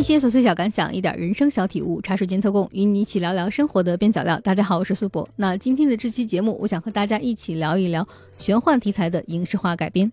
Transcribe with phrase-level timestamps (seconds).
[0.00, 4.40] 一些琐碎小感想，一点人生小体悟，茶水间特供，与你一起聊聊生活的边角料。
[4.40, 5.28] 大家好，我是苏博。
[5.36, 10.10] 那今天的这期节目，我想和大家一起聊一聊玄幻题材的影视化改编。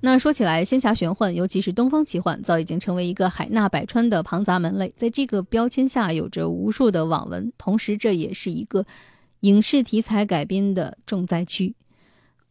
[0.00, 7.52] 那说起来，仙侠玄幻，尤其是东方奇幻，早已经成为一个海纳百川的庞杂门类，在这个标签下，有着无数的网文。
[7.58, 8.86] 同时，这也是一个
[9.40, 11.74] 影视题材改编的重灾区。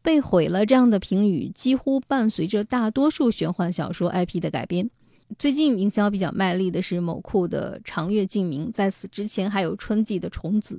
[0.04, 4.92] 被毁了这样的评语，几乎伴随着大多数玄幻小说 IP 的改编。
[5.38, 10.76] 最近营销比较卖力的是某库的《长月烬明》，在此之前还有春季的《虫子》。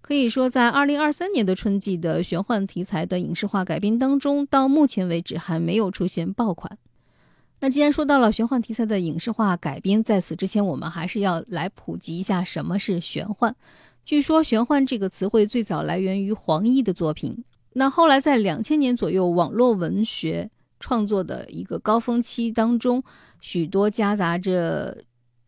[0.00, 6.78] 可以说，在二零二三年的春季的玄幻题材的影视化改编当中，到目前为止还没有出现爆款。
[7.58, 13.56] 那既然说到了玄幻题材的影视化改编，在此之前我们还是要来普及一下什么是玄幻。
[14.04, 20.50] 据说“玄幻”这个词汇最早来源于黄易的作品，那后来在两千年左右，网络文学。
[20.86, 23.02] 创作的一个高峰期当中，
[23.40, 25.02] 许多夹杂着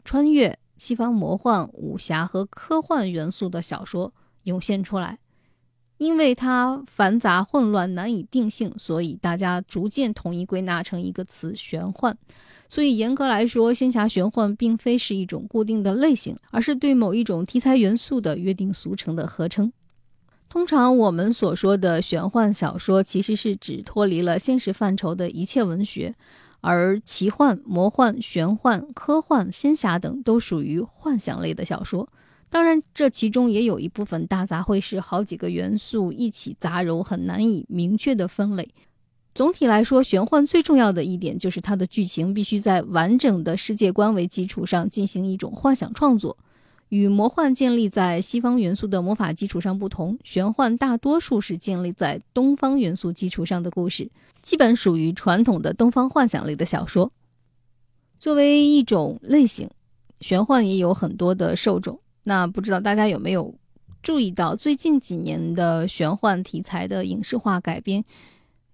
[0.04, 5.20] 穿越、西方魔幻、武侠和科幻元素的小说涌现出来。
[5.98, 12.18] 因为它繁杂混乱、难以定性，所以大家逐渐统一归纳成一个词——玄幻。
[12.68, 19.72] 所以严格来说，仙侠玄幻并非是一种固定的类型，而是对某一种题材元素的约定俗成的合称。
[20.48, 26.14] 通常我们所说的玄幻小说，其实是指脱离了现实范畴的一切文学，
[26.62, 32.08] 而奇幻、魔幻、玄幻、科幻、仙侠等都属于幻想类的小说。
[32.48, 38.70] 当然，这其中也有一部分大杂烩，是好几个元素一起杂糅，很难以明确的分类。
[39.34, 46.38] 总体来说，玄幻最重要的一点就是它的剧情必须在完整的世界观为基础上进行一种幻想创作。
[46.88, 54.10] 与魔幻建立在西方元素的魔法基础上不同，玄幻大多数是建立在东方元素基础上的故事，
[54.42, 57.12] 基本属于传统的东方幻想类的小说。
[58.18, 59.70] 作为一种类型，
[60.20, 62.00] 玄幻也有很多的受众。
[62.24, 63.54] 那不知道大家有没有
[64.02, 68.02] 注意到，最近几年的玄幻题材的影视化改编，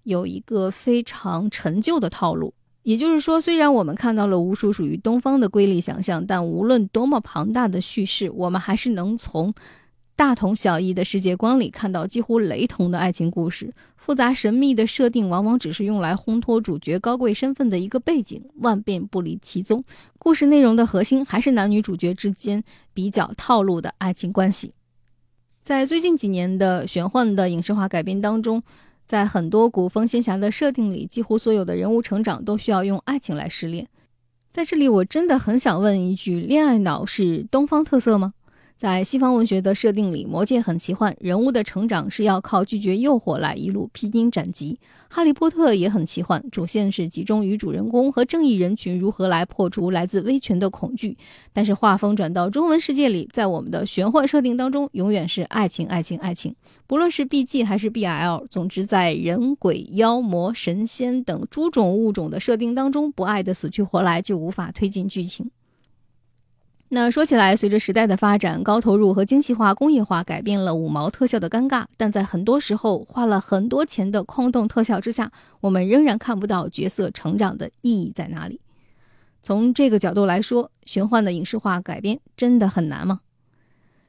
[0.01, 2.54] 有一个非常陈旧的套路。
[2.85, 9.51] 也就是说，虽然我们看到了无数属于东方的瑰丽想象，但无论多么庞大的叙事，我们还是能从
[10.15, 13.73] 大同小异的世界观里看到几乎雷同的爱情故事。
[13.97, 19.83] 复杂神秘的设定往往只是用来烘托主角高贵身份的一个背景，万变不离其宗。
[20.19, 22.63] 故事内容的核心还是男女主角之间
[22.93, 24.71] 比较套路的爱情关系。
[25.63, 28.61] 在最近几年的玄幻的影视化改编当中。
[29.05, 33.87] 在很多古风仙侠的设定里，几乎所有的人物成长都需要用爱情来失恋。
[34.51, 38.33] 在这里，我真的很想问一句：恋爱脑是东方特色吗？
[38.77, 44.77] 在西方文学的设定里，魔界很奇幻，人物的成长是要靠拒绝诱惑来一路披荆斩棘。
[45.07, 51.17] 哈利波特也很奇幻，主线是集中于主人公和正义人群如何来破除来自威权的恐惧。
[51.53, 56.53] 但是画风转到中文世界里，在我们的玄幻设定当中，永远是爱情，爱情，爱情。
[56.85, 65.49] 不论是 BG 还是 BL，总之在人鬼妖魔神仙等诸种物种的设定当中，不爱的死去活来，就无法推进剧情。
[66.89, 75.31] 那说起来，随着时代的发展，高投入和精细化工业化改变了五毛特效的尴尬，但在很多时候花了很多钱的空洞特效之下，
[75.61, 78.61] 我们仍然看不到角色成长的意义在哪里。
[79.41, 83.21] 从这个角度来说，玄幻的影视化改编真的很难吗？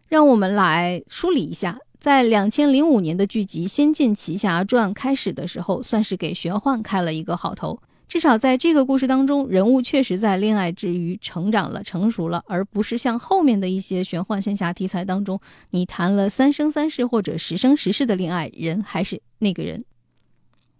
[0.07, 7.81] 让我们来梳理一下，在两千零五年的剧集《仙剑奇侠传》开始的时候，算是给玄幻开了一个好头。
[8.09, 15.41] 至少在这个故事当中，人物确实在恋爱之余成长了、成熟了，而不是像后面的一些玄幻仙侠题材当中，
[15.71, 19.85] 你谈了三生三世或者十生十世的恋爱，人还是那个人。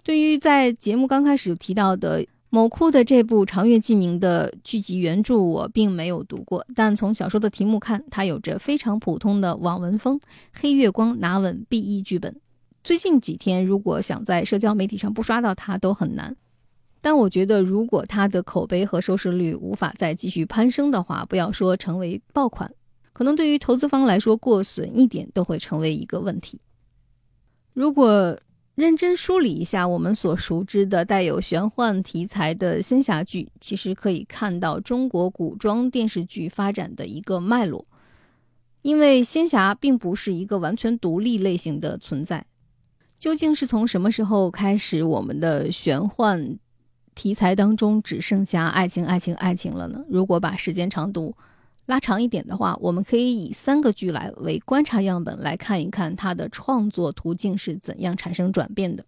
[0.05, 10.21] 对于在节目刚开始提到的某库的这部《长月烬明》的剧集原著，我并没有读过，但从小说的题目看，它有着非常普通的网文风，
[10.53, 12.37] 黑月光拿稳 BE 剧本。
[12.85, 16.37] 最近几天，如果想在社交媒体上不刷到它，都很难。
[17.01, 22.73] 但我觉得，如果它的口碑和收视率无法再继续攀升的话，不要说成为爆款，
[23.13, 26.61] 可能对于投资方来说，过损一点都会成为一个问题。
[27.73, 28.39] 如果
[28.75, 37.87] 认真梳理一下我们所熟知的带有玄幻题材的仙侠剧，其实可以看到中国古装电视剧发展的一个脉络。
[38.83, 42.47] 因为仙侠并不是一个完全独立类型的存在，
[43.19, 46.59] 究竟是从什么时候开始，我们的玄幻？
[47.17, 50.05] 题材当中只剩下爱情、爱情、爱情了呢？
[50.09, 51.35] 如果把时间长度
[51.87, 59.05] 拉长一点的话，我们可以以三个剧来为观察样本，来看一看它的创作途径是怎样产生转变的。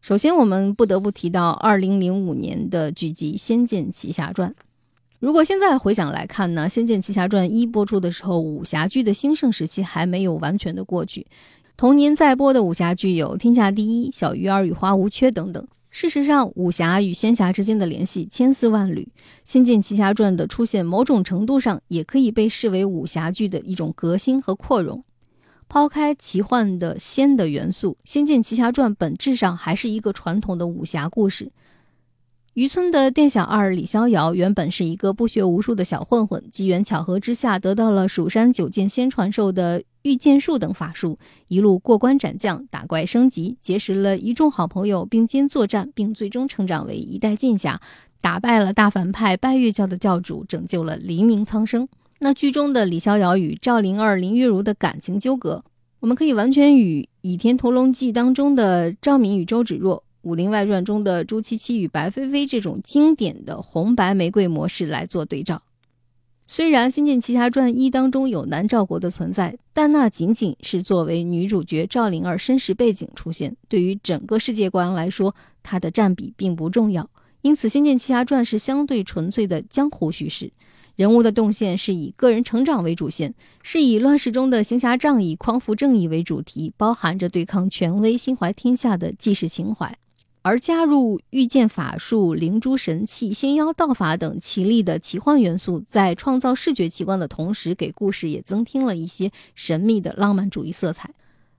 [0.00, 4.50] 首先，我们不得不提到2005年的剧集《仙剑奇侠传》。
[5.18, 11.26] 如果现在回想来看呢，《仙剑奇侠传一》播出的时候，武侠剧的兴盛时期还没有完全的过去。
[11.76, 15.66] 同年在播的武侠剧有《天下第一》《小鱼儿与花无缺》等等。
[15.98, 19.08] 事实上，武侠与仙侠之间的联系千丝万缕，
[19.46, 25.02] 《仙剑奇侠传》的出现，某种程度上也可以被视为武侠剧的一种革新和扩容。
[25.70, 31.50] 抛开奇幻的仙的元素，《仙剑奇侠传》本质上还是一个传统的武侠故事。
[32.52, 41.18] 渔村的店小二李逍遥原本是一个不学无术的小混混，机缘巧合之下得到了蜀山九剑仙传授的御剑术等法术，
[41.48, 47.80] 一路过关斩将，打怪升级，结识了一众好朋友，并肩作战，并最终成长为一代剑侠，
[48.20, 51.88] 打败了大反派拜月教的教主，拯救了黎明苍生。
[52.20, 55.64] 那剧中的李逍遥与赵灵儿、林月如的感情纠葛，
[55.98, 59.96] 我们可以完全与《倚天屠龙记》当中的赵敏与周芷若。
[60.22, 65.62] 《武林外传》中的朱七七与白飞飞这种经典的红白玫瑰模式来做对照。
[66.48, 75.34] 虽然《仙剑奇侠传一》当中有南诏国的存在，但那仅仅是作为女主角赵灵儿身世背景出现，对于整个世界观来说，
[75.64, 77.10] 它的占比并不重要。
[77.42, 80.52] 因此，《仙剑奇侠传》是相对纯粹的江湖叙事，
[80.94, 83.34] 人物的动线是以个人成长为主线，
[83.64, 89.92] 是以乱世中的行侠仗义、匡扶正义为主题，包含着对抗权威、心怀天下的济世情怀。
[90.46, 101.10] 而加入御剑法术、灵珠神器、仙妖道法等奇丽的奇幻元素，在创造视觉奇观的同时，给故事也增添了一些神秘的浪漫主义色彩。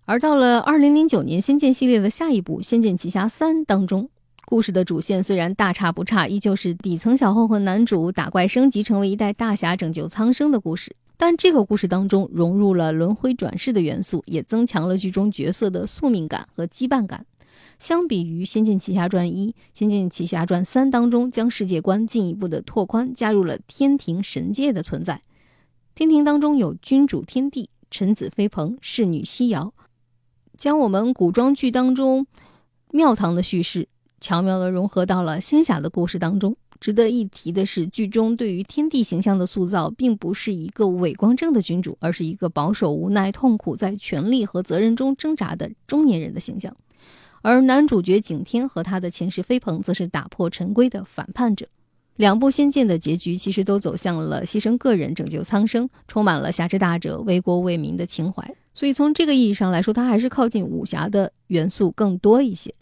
[0.05, 4.09] 而到了二零零九年，《仙剑》系列的下一部《仙剑奇侠三》当中，
[4.45, 17.25] 故事的主线虽然大差不差，依旧是底层小混混男主打怪升级成为一代大侠拯救苍生的故事，但这个故事当中融入了轮回转世的元素，也增强了剧中角色的宿命感和羁绊感。
[17.79, 25.21] 相比于《仙剑奇侠传一》，《仙剑奇侠传三》当中将世界观进一步的拓宽，加入了天庭神界的存在。
[25.93, 29.73] 天庭当中有君主天帝、臣子飞鹏、侍女西瑶，
[30.57, 32.25] 将我们古装剧当中
[32.91, 33.87] 庙堂的叙事
[34.19, 36.55] 巧妙地融合到了仙侠的故事当中。
[36.79, 46.75] 值得一提的是，剧中对于天帝形象的塑造，并不是一个伟光正的君主，而是一个保守、无奈、痛苦，在权力和责任中挣扎的中年人的形象。
[47.47, 51.65] 而男主角景天和他的前世飞鹏，则是打破陈规的反叛者。
[52.17, 58.53] 两部仙剑的结局其实都走向了牺牲个人拯救苍生，充满了侠之大者为国为民的情怀。
[58.73, 62.73] 所以从这个意义上来说，它还是靠近武侠的元素更多一些。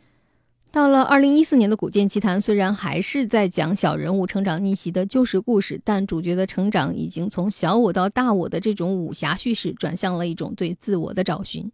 [0.72, 11.72] 到了二零一四年的《古剑奇谭》，虽然还是在讲小人物成长逆袭的旧时故事，但主角的成长已经从小我到大我的这种武侠叙事，转向了一种对自我的找寻。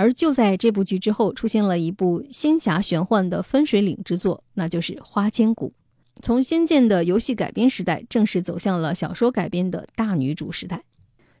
[0.00, 5.74] 而就在这部剧之后，出现了一部仙侠玄幻的分水岭之作，那就是《花千骨》。
[6.22, 10.84] 从《仙剑》的游戏改编时代，正式走向了小说改编的大女主时代。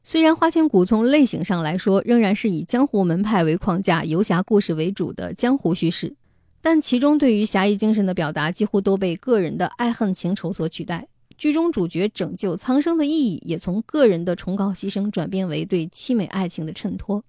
[0.04, 6.14] 虽然《花千骨》从类型上来说，仍然是以江湖门派为框架、游侠故事为主的江湖叙事，
[6.60, 11.08] 但其中对于侠义精神的表达，几乎都被个人的爱恨情仇所取代。
[11.38, 17.24] 剧中主角拯救苍生的意义，也从个人的崇高牺牲，转变为对凄美爱情的衬托。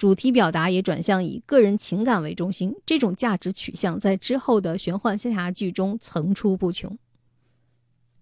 [0.00, 6.96] 主题表达也转向以个人情感为中心，这种价值取向在之后的玄幻仙侠剧中层出不穷。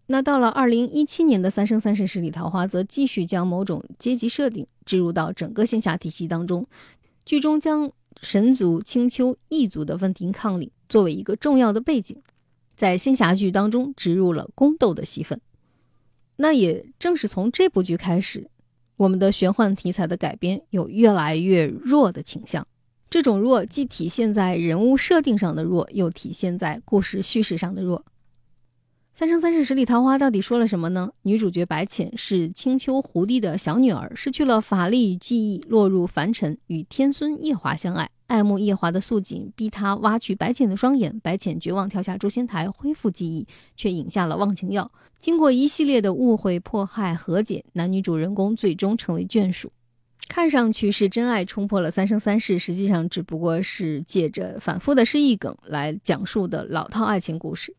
[0.06, 6.66] 那到了二零一七年的《三生三世十里桃花》，则继续将某种阶级设定植入到整个仙侠体系当中。
[7.24, 7.92] 剧中将
[8.22, 12.20] 神族、青丘、异族的分庭抗礼作为一个重要的背景，
[12.74, 15.40] 在仙侠剧当中植入了宫斗的戏份。
[16.38, 18.50] 那也正是从这部剧开始。
[18.98, 22.66] 我们的玄幻题材的改编有越来越弱的倾向，
[23.08, 28.00] 这种弱既体现在人物设定上的弱，又体现在故事叙事上的弱。
[29.14, 31.10] 《三生三世十里桃花》到底说了什么呢？
[31.22, 38.10] 女主角白浅是青丘狐帝的小女儿，失去了法力与记忆，落入凡尘，与天孙夜华相爱。
[38.28, 44.92] 爱慕夜华的素锦逼他挖去白浅的双眼，白浅绝望跳下诛仙台恢复记忆，却饮下了忘情药。
[45.18, 49.72] 经过一系列的误会、迫害、和解，男女主人公最终成为眷属。
[50.28, 57.74] 看上去是真爱冲破了三生三世，实际上只不过是借着反复的失忆梗来讲述的老套爱情故事。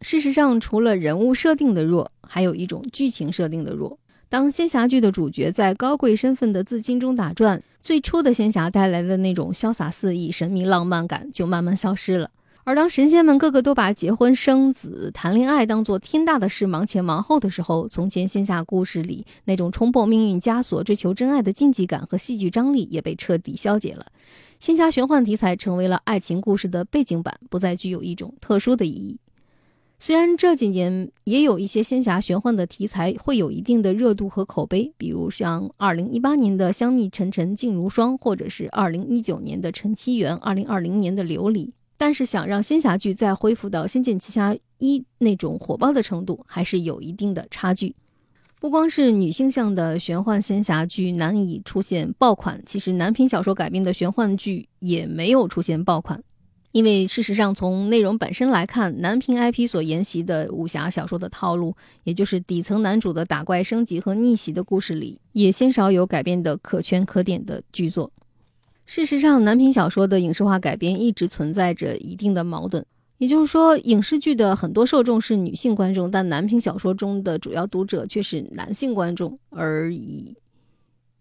[0.00, 3.98] 事实上，除了人物设定的弱，还有一种剧情设定的弱。
[4.34, 12.28] 当仙侠剧的主角在高贵身份的自金中打转，最初的仙侠带来的那种潇洒肆意、神秘浪漫感就慢慢消失了。
[12.64, 24.04] 而当神仙们个个都把结婚生子、谈恋爱当做天大的事，忙前忙后的时候，从前仙侠故事里那种冲破命运枷锁、追求真爱的竞技感和戏剧张力也被彻底消解了。
[24.58, 29.16] 仙侠玄幻题材成为了爱情故事的背景板，不再具有一种特殊的意义。
[30.06, 47.96] 虽然这几年也有一些仙侠玄幻的题材会有一定的热度和口碑，比如像2018年的《香蜜沉沉烬如霜》，或者是2019年的《陈七元》，2020年的《琉璃》，但是想让仙侠剧再恢复到《仙剑奇侠一》那种火爆的程度，还是有一定的差距。
[48.60, 56.22] 不光是女性向的玄幻仙侠剧难以出现爆款，其实男频小说改编的玄幻剧也没有出现爆款。
[56.74, 68.10] 因为事实上，从内容本身来看，南屏 IP 所沿袭的武侠小说的套路，也就是底层男主的打怪升级和逆袭的故事里，也鲜少有改编的可圈可点的剧作。
[68.86, 72.84] 事实上，南屏小说的影视化改编一直存在着一定的矛盾，
[73.18, 80.36] 也就是说，影视剧的很多受众是女性观众，但南屏小说中的主要读者却是男性观众而已。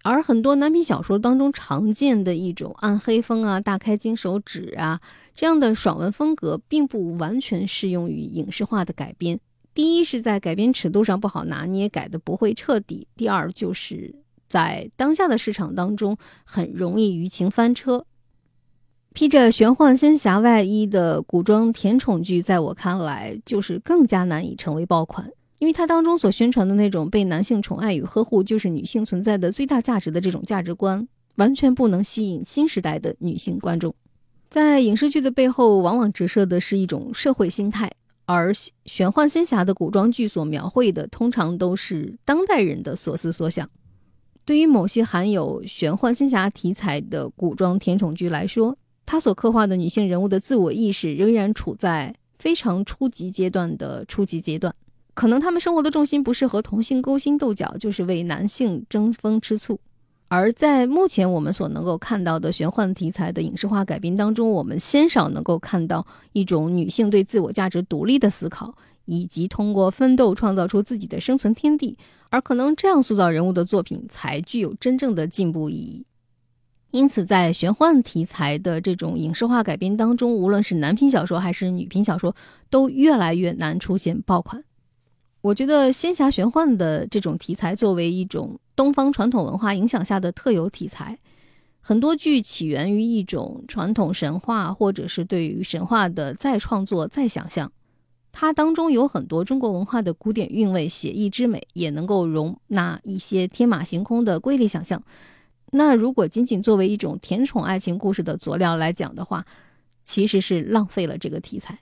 [0.04, 5.00] 而很多男频小说当中常见的一种暗黑风啊、大开金手指啊
[5.34, 9.40] 这样的爽文风格，并不完全适用于影视化的改编。
[9.74, 14.14] 第一是在改编尺度上不好拿捏，改的不会彻底；第二就是
[14.50, 18.06] 在当下的市场当中很容易舆情翻车。
[19.14, 25.32] 披着玄幻仙侠外衣的古装甜宠剧，在我看来就是更加难以成为爆款。
[25.64, 33.96] 因为它当中所宣传的那种被男性宠爱与呵护就是女性存在的最大价值的这种价值观，完全不能吸引新时代的女性观众。
[34.50, 37.90] 在影视剧的背后，往往折射的是一种社会心态，
[38.26, 38.52] 而
[38.86, 43.70] 玄幻仙侠的古装剧所描绘的，通常都是当代人的所思所想。
[44.44, 54.76] 对于某些含有玄幻仙侠题材的古装甜宠剧来说，它所刻画的女性人物的自我意识仍然处在非常初级阶段的初级阶段。
[55.14, 59.80] 可能他们生活的重心不是和同性勾心斗角，就是为男性争风吃醋。
[60.28, 68.74] 而在目前我们所能够看到的玄幻题材的影视化改编当中，我们鲜少能够看到一种女性对自我价值独立的思考，
[69.06, 71.96] 以及通过奋斗创造出自己的生存天地。
[72.32, 76.04] 而可能这样塑造人物的作品才具有真正的进步意义。
[76.90, 82.36] 因此，在玄幻题材的这种影视化改编当中，无论是男频小说还是女频小说，
[82.72, 84.64] 都越来越难出现爆款。
[85.44, 91.20] 我觉得仙侠玄幻的这种题材，作为一种东方传统文化影响下的特有题材，
[91.82, 97.70] 很多剧起源于一种传统神话，或者是对于神话的再创作、再想象。
[98.32, 105.04] 它当中有很多中国文化的古典韵味、写意之美，也能够容纳一些天马行空的瑰丽想象。
[105.72, 109.46] 那如果仅仅作为一种甜宠爱情故事的佐料来讲的话，
[110.06, 111.80] 其实是浪费了这个题材。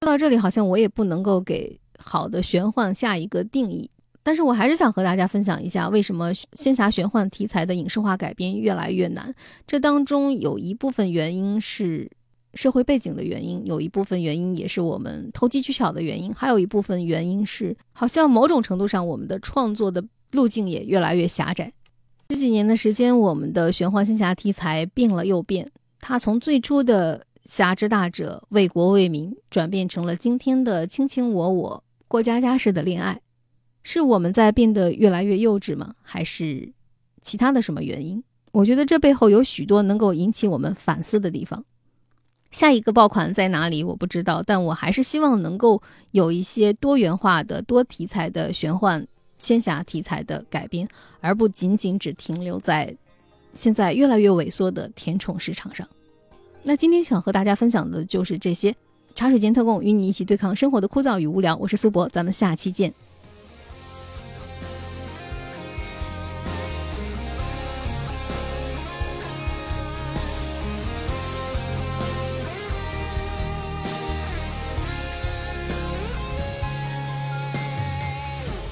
[0.00, 1.78] 说到这里，好像我也不能够给。
[1.98, 3.90] 好的玄幻下一个定义，
[4.22, 9.34] 但是我还是想和大家分享一下，为什么仙侠玄幻题材的影视化改编越来越难。
[9.66, 12.10] 这当中有一部分原因是
[12.54, 21.72] 社会背景的原因，有一部分原因也是我们投机取巧的原因，还有一部分原因是好像某种程度上我们的创作的路径也越来越狭窄。
[22.30, 31.84] 十几年的时间，我们的玄幻仙侠题材变了又变，它从最初的侠之大者为国为民，转变成了今天的卿卿我我。
[32.08, 33.20] 过家家式的恋爱，
[33.82, 35.94] 是我们在变得越来越幼稚吗？
[36.02, 36.72] 还是
[37.20, 38.24] 其他的什么原因？
[38.52, 41.64] 我觉得这背后有许多能够引起我们反思的地方。
[42.50, 43.84] 下一个爆款在哪里？
[43.84, 50.88] 我不知道，但我还是希望能够有一些多元化的、多题材的玄幻仙侠题材的改编，
[51.20, 52.96] 而不仅仅只停留在
[53.52, 55.86] 现在越来越萎缩的甜宠市场上。
[56.62, 58.74] 那今天想和大家分享的就是这些。
[59.18, 61.56] 茶水间特供，与你一起对抗生活的枯燥与无聊。
[61.56, 62.94] 我是苏博，咱们下期见。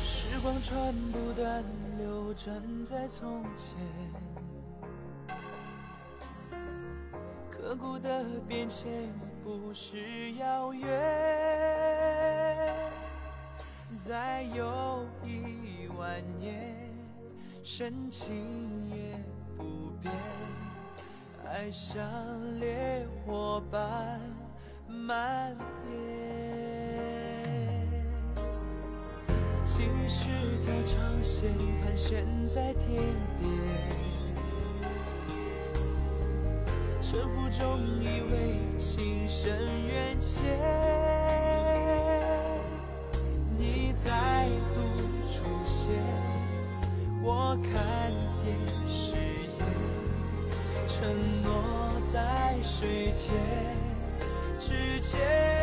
[0.05, 1.65] 时光穿不断
[1.99, 3.77] 流转在从前。
[7.67, 10.89] 刻骨的变迁不是遥远，
[13.99, 16.77] 再有一万年，
[17.65, 19.19] 深情也
[19.57, 20.15] 不变，
[21.51, 22.01] 爱像
[22.61, 24.21] 烈火般
[24.87, 25.57] 蔓
[25.91, 25.99] 延。
[29.65, 30.29] 几十
[30.65, 31.51] 条长线
[31.83, 33.03] 盘旋在天
[33.41, 34.16] 边。
[37.17, 39.51] 沉浮中以为情深
[39.87, 40.45] 缘浅，
[43.57, 44.83] 你再度
[45.27, 45.95] 出现，
[47.23, 48.55] 我看见
[48.87, 49.65] 誓言，
[50.87, 51.09] 承
[51.43, 51.55] 诺
[52.05, 53.33] 在水天
[54.61, 55.56] 之间。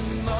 [0.00, 0.39] 么